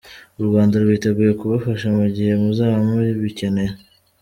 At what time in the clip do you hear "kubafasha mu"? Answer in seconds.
1.39-2.05